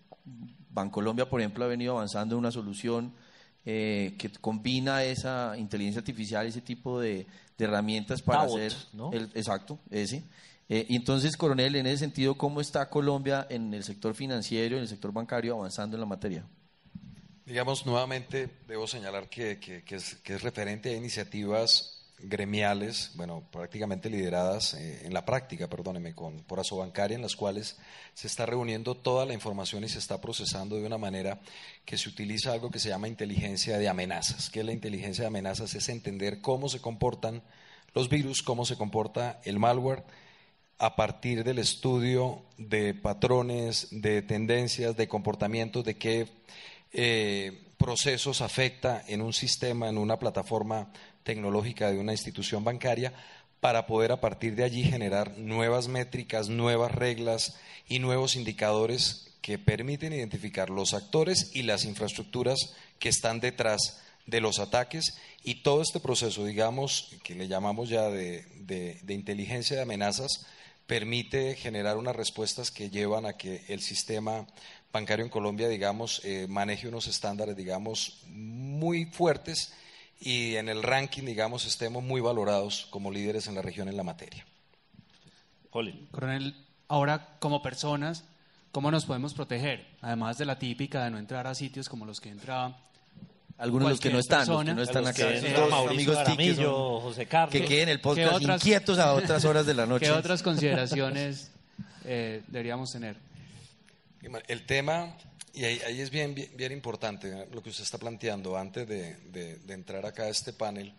[0.70, 3.14] Bancolombia, por ejemplo, ha venido avanzando en una solución
[3.66, 7.26] eh, que combina esa inteligencia artificial, ese tipo de,
[7.58, 8.74] herramientas para hacer...
[9.14, 10.24] El, exacto, ese.
[10.88, 14.88] Y entonces, coronel, en ese sentido, ¿cómo está Colombia en el sector financiero, en el
[14.88, 16.46] sector bancario, avanzando en la materia?
[17.46, 24.10] Digamos, nuevamente debo señalar que, que, es, que es referente a iniciativas gremiales, bueno, prácticamente
[24.10, 27.78] lideradas eh, en la práctica, perdóneme, con, por Asobancaria, en las cuales
[28.14, 31.42] se está reuniendo toda la información y se está procesando de una manera
[31.84, 34.50] que se utiliza algo que se llama inteligencia de amenazas.
[34.50, 35.74] ¿Qué es la inteligencia de amenazas?
[35.74, 37.42] Es entender cómo se comportan
[37.94, 40.04] los virus, cómo se comporta el malware
[40.82, 46.28] a partir del estudio de patrones, de tendencias, de comportamientos, de qué
[46.92, 50.92] eh, procesos afecta en un sistema, en una plataforma
[51.22, 53.14] tecnológica de una institución bancaria
[53.60, 59.60] para poder a partir de allí generar nuevas métricas, nuevas reglas y nuevos indicadores que
[59.60, 65.16] permiten identificar los actores y las infraestructuras que están detrás de los ataques.
[65.44, 68.46] Y todo este proceso, digamos, que le llamamos ya de,
[69.08, 70.48] inteligencia de amenazas,
[70.92, 74.46] permite generar unas respuestas que llevan a que el sistema
[74.92, 79.74] bancario en Colombia, digamos, eh, maneje unos estándares, digamos, muy fuertes
[80.20, 84.04] y en el ranking, digamos, estemos muy valorados como líderes en la región en la
[84.04, 84.46] materia.
[86.12, 86.58] Coronel,
[86.90, 88.26] ahora como personas,
[88.74, 89.88] ¿cómo nos podemos proteger?
[90.02, 92.76] Además de la típica de no entrar a sitios como los que entra
[93.62, 95.28] algunos de los que no están, los que no están acá,
[95.88, 96.18] amigos
[97.04, 100.08] José Carlos, que queden en el podcast inquietos a otras horas de la noche.
[100.08, 101.52] ¿Qué otras consideraciones
[102.04, 103.18] eh, deberíamos tener?
[104.48, 105.16] El tema
[105.54, 107.48] y ahí, es bien, bien, importante ¿eh?
[107.52, 108.58] lo que usted está planteando.
[108.58, 110.94] Antes de, entrar acá a este panel,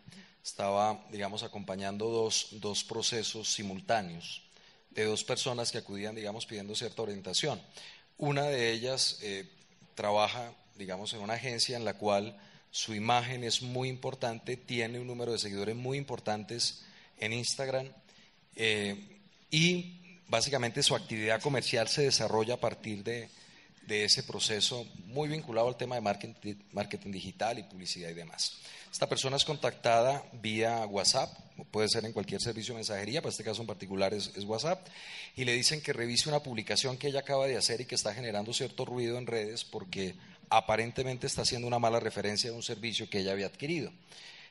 [0.44, 4.42] estaba, digamos, acompañando dos, dos, procesos simultáneos
[4.90, 7.60] de dos personas que acudían, digamos, pidiendo cierta orientación.
[8.18, 9.48] Una de ellas eh,
[9.96, 12.38] trabaja, digamos, en una agencia en la cual
[12.72, 16.82] su imagen es muy importante, tiene un número de seguidores muy importantes
[17.20, 17.86] en Instagram
[18.56, 18.96] eh,
[19.52, 23.28] y básicamente su actividad comercial se desarrolla a partir de
[23.86, 28.58] de ese proceso muy vinculado al tema de marketing, digital y publicidad y demás.
[28.90, 31.30] Esta persona es contactada vía WhatsApp,
[31.70, 34.86] puede ser en cualquier servicio de mensajería, para este caso en particular es, WhatsApp,
[35.34, 38.14] y le dicen que revise una publicación que ella acaba de hacer y que está
[38.14, 40.14] generando cierto ruido en redes porque
[40.52, 43.90] aparentemente está haciendo una mala referencia de un servicio que ella había adquirido.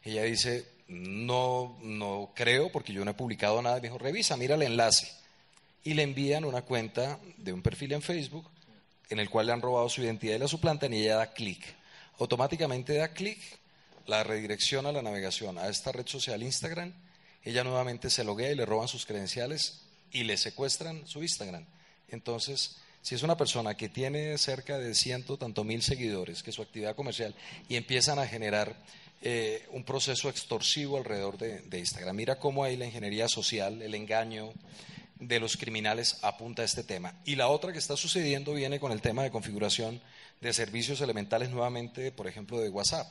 [0.03, 3.75] Ella dice, no, no creo porque yo no he publicado nada.
[3.75, 5.11] Me dijo, revisa, mira el enlace.
[5.83, 8.49] Y le envían una cuenta de un perfil en Facebook
[9.09, 11.63] en el cual le han robado su identidad y la suplantan y ella da clic.
[12.17, 13.39] automáticamente da clic,
[14.07, 16.93] la redirecciona a la navegación a esta red social Instagram,
[17.43, 21.65] ella nuevamente se loguea y le roban sus credenciales y le secuestran su Instagram.
[22.09, 26.61] Entonces, si es una persona que tiene cerca de ciento tanto mil seguidores, que su
[26.61, 27.35] actividad comercial,
[27.67, 28.75] y empiezan a generar
[29.21, 32.15] eh, un proceso extorsivo alrededor de, de, Instagram.
[32.15, 34.51] Mira cómo ahí la ingeniería social, el engaño
[35.19, 37.15] de los criminales apunta a este tema.
[37.25, 40.01] Y la otra que está sucediendo viene con el tema de configuración
[40.41, 43.07] de servicios elementales nuevamente, por ejemplo, de WhatsApp.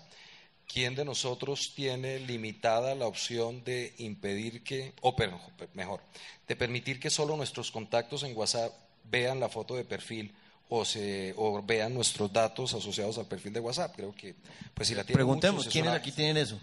[0.66, 5.16] ¿Quién de nosotros tiene limitada la opción de impedir que, o
[5.74, 6.00] mejor,
[6.46, 8.72] de permitir que solo nuestros contactos en WhatsApp
[9.04, 10.32] vean la foto de perfil
[10.68, 13.94] o, se, o vean nuestros datos asociados al perfil de WhatsApp.
[13.96, 14.34] Creo que,
[14.74, 16.58] pues si la tienen Preguntemos, ¿quiénes aquí tienen eso?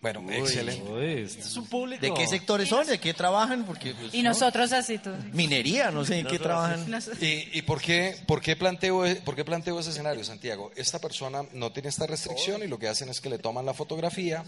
[0.00, 1.22] Bueno, excelente.
[1.22, 2.02] este es un público.
[2.02, 2.86] ¿De qué sectores son?
[2.86, 3.64] ¿De qué trabajan?
[3.64, 4.30] Porque, pues, Y ¿no?
[4.30, 5.00] nosotros así.
[5.32, 6.86] Minería, no sé en qué trabajan.
[7.22, 10.70] ¿Y, y por, qué, por, qué planteo, e- por qué planteo ese escenario, Santiago?
[10.76, 13.72] Esta persona no tiene esta restricción y lo que hacen es que le toman la
[13.72, 14.44] fotografía,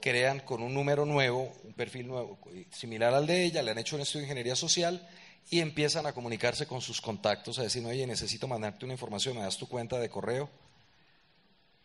[0.00, 2.38] crean con un número nuevo, un perfil nuevo,
[2.70, 5.08] similar al de ella, le han hecho un estudio de ingeniería social
[5.50, 9.42] y empiezan a comunicarse con sus contactos, a decir, oye, necesito mandarte una información, ¿me
[9.42, 10.48] das tu cuenta de correo?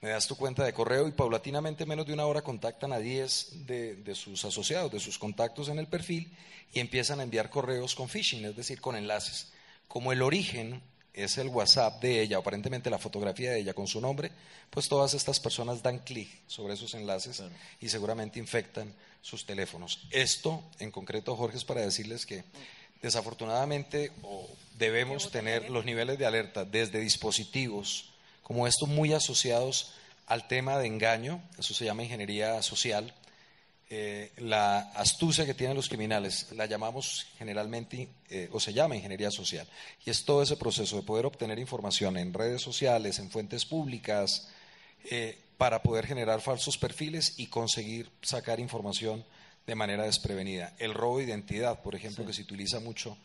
[0.01, 2.99] Me das tu cuenta de correo y paulatinamente en menos de una hora contactan a
[2.99, 6.31] 10 de, de, sus asociados, de sus contactos en el perfil
[6.73, 9.51] y empiezan a enviar correos con phishing, es decir, con enlaces.
[9.89, 10.81] Como el origen
[11.13, 14.31] es el WhatsApp de ella, aparentemente la fotografía de ella con su nombre,
[14.69, 17.51] pues todas estas personas dan clic sobre esos enlaces claro.
[17.81, 20.07] y seguramente infectan sus teléfonos.
[20.11, 22.43] Esto en concreto, Jorge, es para decirles que
[23.01, 24.11] desafortunadamente
[24.77, 28.09] debemos tener los niveles de alerta desde dispositivos
[28.49, 29.93] como estos muy asociados
[30.25, 33.13] al tema de engaño, eso se llama ingeniería social,
[33.91, 39.31] eh, la astucia que tienen los criminales la llamamos generalmente, eh, o se llama ingeniería
[39.31, 39.67] social,
[40.05, 44.49] y es todo ese proceso de poder obtener información en redes sociales, en fuentes públicas,
[45.09, 49.25] eh, para poder generar falsos perfiles y conseguir sacar información
[49.69, 50.73] de manera desprevenida.
[50.79, 52.27] El robo de identidad, por ejemplo, sí.
[52.27, 53.17] que se utiliza mucho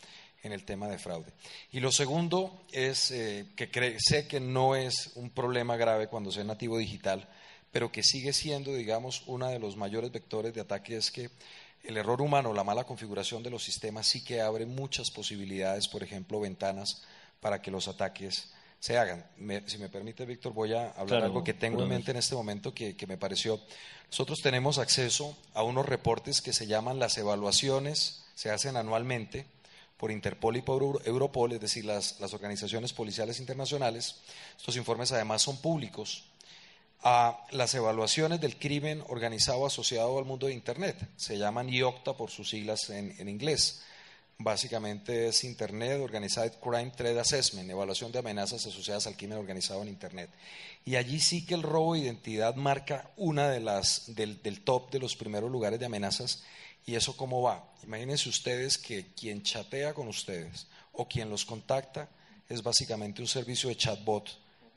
[0.43, 1.33] en el tema de fraude.
[1.73, 6.45] Y lo segundo es eh, que sé que no es un problema grave cuando sea
[6.45, 7.27] nativo digital,
[7.73, 11.31] pero que sigue siendo, digamos, uno de los mayores vectores de ataque es que
[11.83, 16.03] el error humano, la mala configuración de los sistemas sí que abre muchas posibilidades, por
[16.03, 17.03] ejemplo, ventanas
[17.41, 18.54] para que los ataques
[18.85, 19.25] se hagan.
[19.39, 22.19] Me, si me permite, Víctor, voy a hablar claro, algo que tengo en mente en
[22.19, 23.59] este momento que, que me pareció.
[24.11, 29.47] Nosotros tenemos acceso a unos reportes que se llaman las evaluaciones, se hacen anualmente
[29.97, 34.17] por Interpol y por Europol, es decir, las, las, organizaciones policiales internacionales.
[34.59, 36.25] Estos informes además son públicos.
[37.03, 41.09] A las evaluaciones del crimen organizado asociado al mundo de Internet.
[41.17, 43.83] Se llaman IOCTA por sus siglas en, en inglés.
[44.37, 49.89] Básicamente es Internet Organized Crime Threat Assessment, evaluación de amenazas asociadas al crimen organizado en
[49.89, 50.31] Internet.
[50.85, 54.99] Y allí sí que el robo de identidad marca una de las del, top de
[54.99, 56.43] los primeros lugares de amenazas
[56.87, 57.65] ¿Y eso cómo va?
[57.83, 62.09] Imagínense ustedes que quien chatea con ustedes o quien los contacta
[62.49, 64.29] es básicamente un servicio de chatbot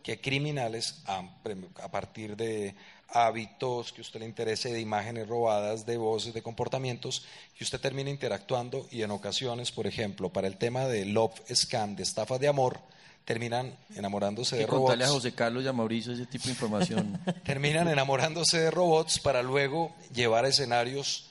[0.01, 2.75] que criminales, a partir de
[3.09, 7.25] hábitos que a usted le interese, de imágenes robadas, de voces, de comportamientos,
[7.59, 11.95] y usted termina interactuando y en ocasiones, por ejemplo, para el tema de love scam,
[11.95, 12.79] de estafa de amor,
[13.25, 14.81] terminan enamorándose de robots.
[14.81, 17.19] Contarle a José Carlos y a Mauricio ese tipo de información.
[17.43, 21.27] terminan enamorándose de robots para luego llevar a escenarios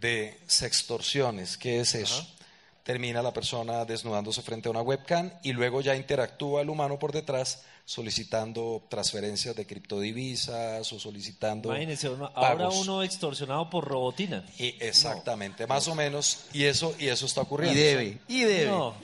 [0.00, 1.58] de sextorsiones.
[1.58, 2.20] ¿Qué es eso?
[2.20, 2.43] Ajá.
[2.84, 7.12] Termina la persona desnudándose frente a una webcam y luego ya interactúa el humano por
[7.12, 11.70] detrás solicitando transferencias de criptodivisas o solicitando.
[11.70, 14.44] Imagínense, uno, ahora uno extorsionado por robotina.
[14.58, 15.68] Y exactamente, no.
[15.68, 17.78] más o menos, y eso, y eso está ocurriendo.
[17.78, 18.70] Y debe, y debe.
[18.70, 18.94] No.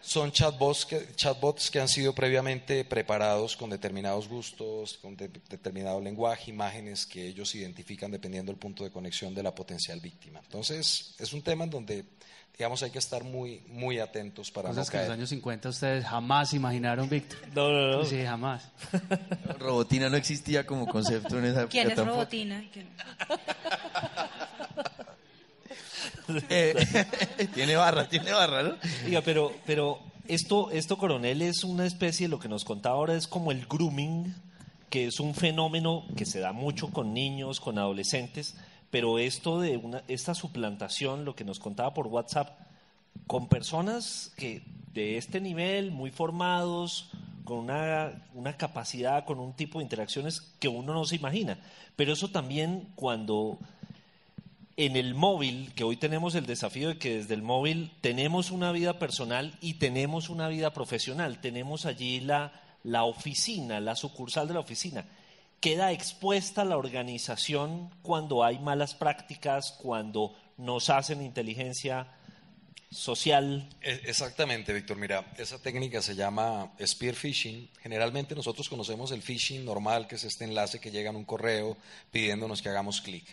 [0.00, 5.98] Son chatbots que, chatbots que han sido previamente preparados con determinados gustos, con de, determinado
[5.98, 10.40] lenguaje, imágenes que ellos identifican dependiendo del punto de conexión de la potencial víctima.
[10.44, 12.04] Entonces, es un tema en donde,
[12.56, 15.68] digamos, hay que estar muy, muy atentos para Cosas no que en los años 50
[15.68, 17.38] ustedes jamás imaginaron, Víctor.
[17.54, 18.04] No, no, no.
[18.04, 18.68] Sí, jamás.
[19.58, 21.72] Robotina no existía como concepto en esa época.
[21.72, 22.18] ¿Quién es tampoco.
[22.18, 22.64] Robotina?
[22.72, 22.88] ¿Quién?
[26.48, 26.74] Eh,
[27.54, 28.76] tiene barra, tiene barra, ¿no?
[29.04, 33.26] Diga, pero, pero esto, esto, coronel, es una especie, lo que nos contaba ahora es
[33.26, 34.34] como el grooming,
[34.88, 38.56] que es un fenómeno que se da mucho con niños, con adolescentes,
[38.94, 42.56] pero esto de una, esta suplantación, lo que nos contaba por WhatsApp,
[43.26, 47.10] con personas que de este nivel, muy formados,
[47.42, 51.58] con una, una capacidad, con un tipo de interacciones que uno no se imagina.
[51.96, 53.58] Pero eso también cuando
[54.76, 58.70] en el móvil, que hoy tenemos el desafío de que desde el móvil tenemos una
[58.70, 62.52] vida personal y tenemos una vida profesional, tenemos allí la
[62.84, 65.04] la oficina, la sucursal de la oficina,
[65.64, 72.06] queda expuesta la organización cuando hay malas prácticas, cuando nos hacen inteligencia
[72.90, 73.66] social.
[73.80, 74.98] E- Exactamente, Víctor.
[74.98, 77.70] Mira, esa técnica se llama spear phishing.
[77.80, 81.78] Generalmente nosotros conocemos el phishing normal, que es este enlace que llega en un correo
[82.10, 83.24] pidiéndonos que hagamos clic.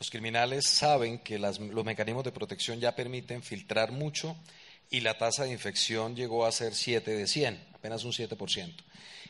[0.00, 4.36] Los criminales saben que los mecanismos de protección ya permiten filtrar mucho
[4.90, 8.74] y la tasa de infección llegó a ser 7 de 100, apenas un 7%.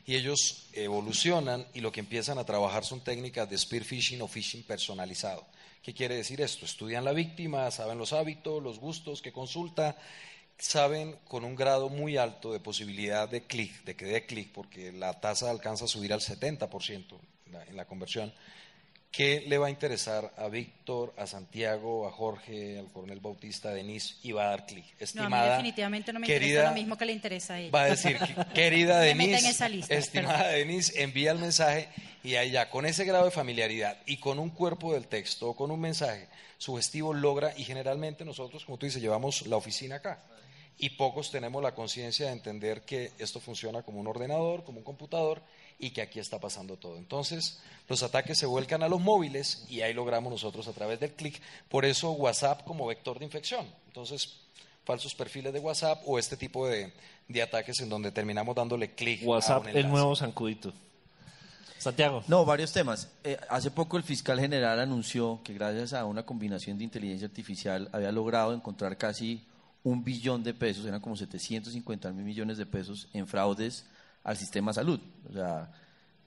[0.07, 4.29] Y ellos evolucionan y lo que empiezan a trabajar son técnicas de spear phishing o
[4.29, 5.47] phishing personalizado.
[5.83, 6.65] ¿Qué quiere decir esto?
[6.65, 9.97] Estudian la víctima, saben los hábitos, los gustos que consulta,
[10.59, 14.93] saben con un grado muy alto de posibilidad de clic, de que dé clic, porque
[14.93, 18.33] la tasa alcanza a subir al 70% en la- en la conversión.
[19.19, 23.73] ¿Qué le va a interesar a Víctor, a Santiago, a Jorge, al coronel Bautista, a
[23.73, 24.85] Denise y va a dar clic?
[24.85, 27.59] No, a mí Estimada, definitivamente no me querida, interesa lo mismo que le interesa a
[27.59, 27.71] ella.
[27.73, 28.17] Va a decir,
[28.55, 31.89] querida Denise, lista, estimada Denise, envía el mensaje
[32.23, 35.73] y ya, con ese grado de familiaridad y con un cuerpo del texto o con
[35.73, 36.29] un mensaje
[36.59, 40.23] sugestivo logra, y generalmente nosotros, como tú dices, llevamos la oficina acá.
[40.79, 44.85] Y pocos tenemos la conciencia de entender que esto funciona como un ordenador, como un
[44.85, 45.43] computador,
[45.79, 46.97] y que aquí está pasando todo.
[46.97, 51.13] Entonces, los ataques se vuelcan a los móviles y ahí logramos nosotros a través del
[51.13, 51.41] clic.
[51.69, 53.67] Por eso WhatsApp como vector de infección.
[53.87, 54.41] Entonces,
[54.85, 56.93] falsos perfiles de WhatsApp o este tipo de,
[57.29, 59.23] de ataques en donde terminamos dándole clic.
[59.23, 60.73] a WhatsApp, un el nuevo zancudito.
[61.79, 62.25] Santiago.
[62.27, 63.09] No, varios temas.
[63.23, 67.89] Eh, hace poco el fiscal general anunció que gracias a una combinación de inteligencia artificial
[67.93, 69.47] había logrado encontrar casi
[69.85, 73.87] un billón de pesos, eran como 750 mil millones de pesos en fraudes
[74.29, 75.01] al sistema salud.
[75.29, 75.71] O sea,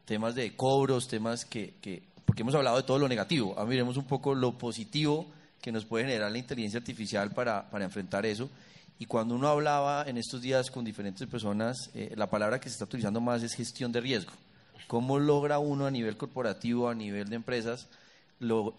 [0.05, 3.53] temas de cobros, temas que, que porque hemos hablado de todo lo negativo.
[3.55, 7.85] Ahora miremos un poco lo positivo que nos puede generar la inteligencia artificial para, para
[7.85, 8.49] enfrentar eso.
[8.97, 12.73] Y cuando uno hablaba en estos días con diferentes personas, eh, la palabra que se
[12.73, 14.33] está utilizando más es gestión de riesgo.
[14.87, 17.87] ¿Cómo logra uno a nivel corporativo, a nivel de empresas,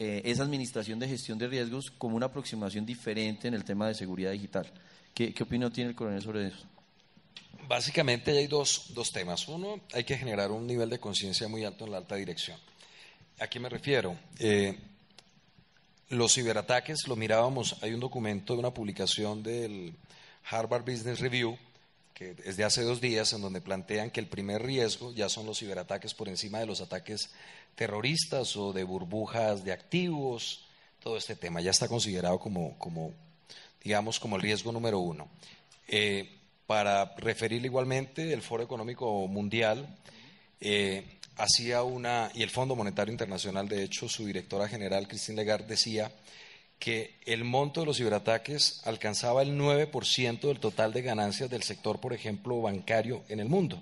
[0.00, 3.94] eh, esa administración de gestión de riesgos como una aproximación diferente en el tema de
[3.94, 4.66] seguridad digital?
[5.14, 6.71] ¿Qué, qué opinión tiene el coronel sobre eso?
[7.68, 9.48] Básicamente hay dos, dos temas.
[9.48, 12.58] Uno, hay que generar un nivel de conciencia muy alto en la alta dirección.
[13.38, 14.16] ¿A qué me refiero?
[14.38, 14.78] Eh,
[16.08, 19.94] los ciberataques, lo mirábamos, hay un documento de una publicación del
[20.50, 21.56] Harvard Business Review,
[22.12, 25.46] que es de hace dos días, en donde plantean que el primer riesgo ya son
[25.46, 27.30] los ciberataques por encima de los ataques
[27.74, 30.66] terroristas o de burbujas de activos,
[31.02, 33.12] todo este tema ya está considerado como, como
[33.82, 35.28] digamos, como el riesgo número uno.
[35.88, 36.41] Eh,
[36.72, 39.94] para referirle igualmente, el Foro Económico Mundial
[40.58, 41.04] eh,
[41.36, 46.10] hacía una, y el Fondo Monetario Internacional, de hecho, su directora general, Christine Lagarde, decía
[46.78, 52.00] que el monto de los ciberataques alcanzaba el 9% del total de ganancias del sector,
[52.00, 53.76] por ejemplo, bancario en el mundo.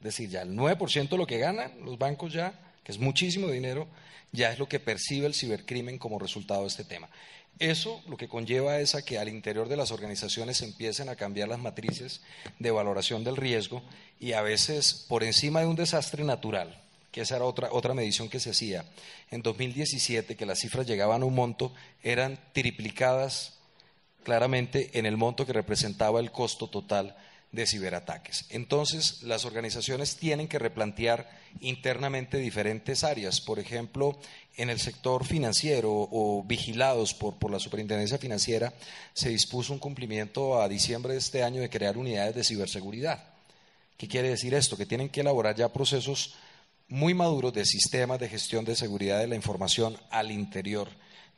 [0.00, 2.52] Es decir, ya el 9% de lo que ganan los bancos ya,
[2.84, 3.88] que es muchísimo dinero,
[4.32, 7.08] ya es lo que percibe el cibercrimen como resultado de este tema.
[7.58, 11.48] Eso lo que conlleva es a que al interior de las organizaciones empiecen a cambiar
[11.48, 12.20] las matrices
[12.58, 13.82] de valoración del riesgo
[14.18, 18.28] y a veces por encima de un desastre natural, que esa era otra, otra medición
[18.28, 18.84] que se hacía,
[19.30, 23.54] en 2017, que las cifras llegaban a un monto, eran triplicadas
[24.24, 27.16] claramente en el monto que representaba el costo total
[27.54, 28.46] de ciberataques.
[28.50, 33.40] Entonces, las organizaciones tienen que replantear internamente diferentes áreas.
[33.40, 34.18] Por ejemplo,
[34.56, 38.72] en el sector financiero o vigilados por, por la Superintendencia Financiera,
[39.12, 43.24] se dispuso un cumplimiento a diciembre de este año de crear unidades de ciberseguridad.
[43.96, 44.76] ¿Qué quiere decir esto?
[44.76, 46.34] Que tienen que elaborar ya procesos
[46.88, 50.88] muy maduros de sistemas de gestión de seguridad de la información al interior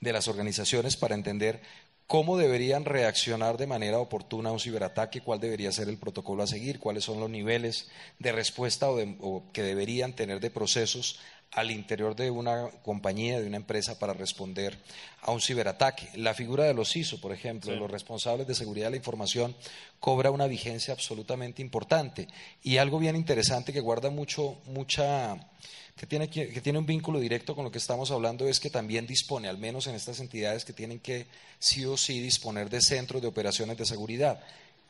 [0.01, 1.63] de las organizaciones para entender
[2.07, 6.47] cómo deberían reaccionar de manera oportuna a un ciberataque, cuál debería ser el protocolo a
[6.47, 7.89] seguir, cuáles son los niveles
[8.19, 11.19] de respuesta o, de- o que deberían tener de procesos
[11.53, 14.77] al interior de una compañía, de una empresa para responder
[15.23, 16.09] a un ciberataque.
[16.17, 19.57] La figura de los CISO, por ejemplo, de los responsables de seguridad de la información,
[20.01, 22.27] cobra una vigencia absolutamente importante.
[22.63, 25.37] Y algo bien interesante que guarda mucho, mucha,
[25.97, 29.07] que tiene, que tiene un vínculo directo con lo que estamos hablando es que también
[29.07, 31.27] dispone, al menos en estas entidades que tienen que
[31.59, 34.41] sí o sí disponer de centros de operaciones de seguridad.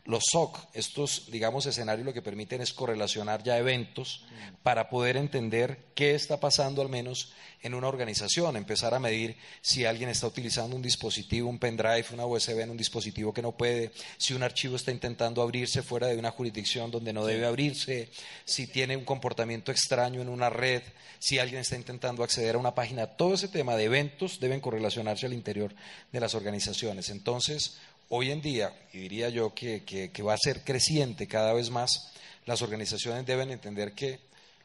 [0.07, 4.25] Los SOC, estos, digamos, escenarios lo que permiten es correlacionar ya eventos
[4.63, 9.85] para poder entender qué está pasando al menos en una organización, empezar a medir si
[9.85, 13.91] alguien está utilizando un dispositivo, un pendrive, una USB en un dispositivo que no puede,
[14.17, 18.09] si un archivo está intentando abrirse fuera de una jurisdicción donde no debe abrirse,
[18.45, 20.83] si tiene un comportamiento extraño en una red,
[21.19, 23.09] si alguien está intentando acceder a una página.
[23.09, 25.75] Todo ese tema de eventos deben correlacionarse al interior
[26.13, 27.09] de las organizaciones.
[27.09, 27.79] Entonces,
[28.09, 32.13] hoy en día, y diría yo que, que, va a ser creciente cada vez más,
[32.45, 34.21] las organizaciones deben entender que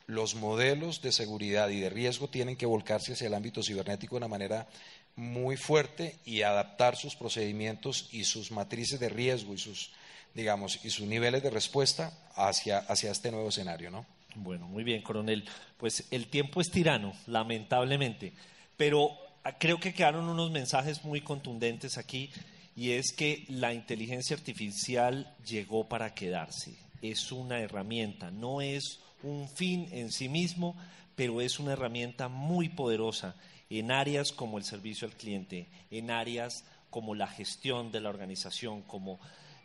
[0.08, 4.18] los modelos de seguridad y de riesgo tienen que volcarse hacia el ámbito cibernético de
[4.18, 4.68] una manera
[5.16, 9.92] muy fuerte y adaptar sus procedimientos y sus matrices de riesgo y sus,
[10.34, 14.06] digamos, y sus niveles de respuesta hacia, hacia este nuevo escenario, ¿no?
[14.36, 15.44] Bueno, muy bien, coronel.
[15.78, 18.34] Pues el tiempo es tirano, lamentablemente,
[18.78, 19.12] pero
[19.60, 22.32] creo que quedaron unos mensajes muy contundentes aquí
[22.76, 26.76] y es que la inteligencia artificial llegó para quedarse.
[27.02, 30.76] Es una herramienta, no es un fin en sí mismo,
[31.16, 33.36] pero es una herramienta muy poderosa
[33.70, 38.82] en áreas como el servicio al cliente, en áreas como la gestión de la organización,
[38.82, 39.20] como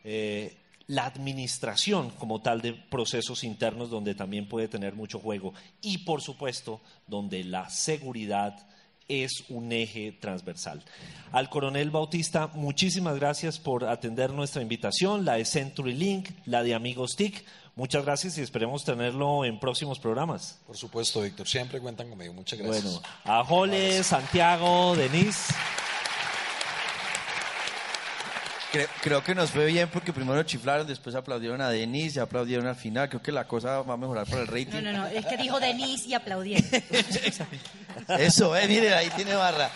[0.05, 5.53] eh, la administración como tal de procesos internos donde también puede tener mucho juego
[5.83, 8.69] y por supuesto donde la seguridad
[9.09, 10.83] es un eje transversal.
[11.33, 16.75] Al coronel Bautista, muchísimas gracias por atender nuestra invitación, la de Century Link, la de
[16.75, 17.45] Amigos TIC.
[17.75, 20.61] Muchas gracias y esperemos tenerlo en próximos programas.
[20.67, 22.33] Por supuesto, Víctor, siempre cuentan conmigo.
[22.33, 22.85] Muchas gracias.
[22.85, 25.55] Bueno, a Jole, Santiago, Denise.
[28.77, 32.67] Creo, creo que nos fue bien porque primero chiflaron, después aplaudieron a Denis y aplaudieron
[32.67, 33.09] al final.
[33.09, 34.83] Creo que la cosa va a mejorar para el No, rating.
[34.83, 36.69] no, no, es que dijo Denise y aplaudieron.
[38.19, 39.71] Eso, eh, miren, ahí tiene barra.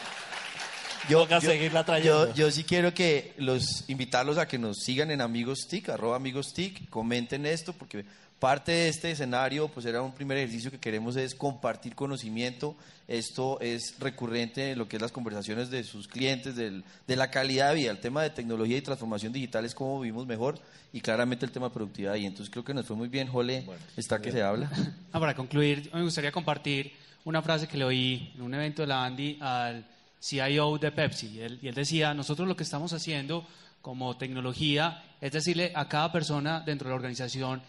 [1.09, 2.29] Toca seguirla trayendo.
[2.29, 6.17] Yo, yo sí quiero que los invitarlos a que nos sigan en Amigos TIC, arroba
[6.17, 8.05] Amigos TIC, comenten esto, porque
[8.41, 12.75] parte de este escenario, pues era un primer ejercicio que queremos es compartir conocimiento.
[13.07, 17.31] Esto es recurrente en lo que es las conversaciones de sus clientes, del- de la
[17.31, 17.91] calidad de vida.
[17.91, 20.59] El tema de tecnología y transformación digital es cómo vivimos mejor
[20.93, 22.15] y claramente el tema de productividad.
[22.17, 23.65] Y entonces creo que nos fue muy bien, Jole,
[23.97, 24.71] está que se habla.
[25.13, 26.93] Ah, para concluir, me gustaría compartir
[27.25, 29.85] una frase que le oí en un evento de la Andy al
[30.23, 31.27] CIO de Pepsi.
[31.35, 33.47] Y él, y él decía, nosotros lo que estamos haciendo
[33.83, 37.61] como tecnología es decirle a cada persona dentro de la organización,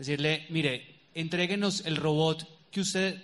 [0.00, 0.82] decirle, mire,
[1.14, 3.22] entréguenos el robot que usted,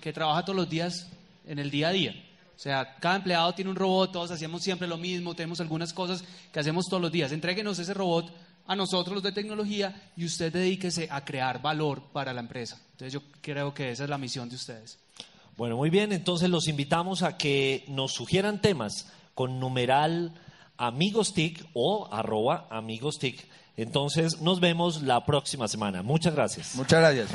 [0.00, 1.06] que trabaja todos los días
[1.46, 2.14] en el día a día.
[2.56, 6.24] O sea, cada empleado tiene un robot, todos hacemos siempre lo mismo, tenemos algunas cosas
[6.50, 7.30] que hacemos todos los días.
[7.30, 8.32] Entréguenos ese robot
[8.66, 12.80] a nosotros los de tecnología y usted dedíquese a crear valor para la empresa.
[12.92, 14.98] Entonces yo creo que esa es la misión de ustedes.
[15.58, 20.32] Bueno, muy bien, entonces los invitamos a que nos sugieran temas con numeral
[20.78, 23.46] amigostic o arroba amigostic.
[23.76, 26.02] Entonces nos vemos la próxima semana.
[26.02, 26.74] Muchas gracias.
[26.74, 27.28] Muchas gracias.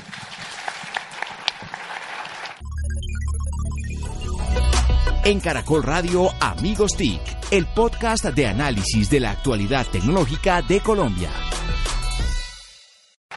[5.26, 7.22] En Caracol Radio Amigos TIC,
[7.52, 11.30] el podcast de análisis de la actualidad tecnológica de Colombia.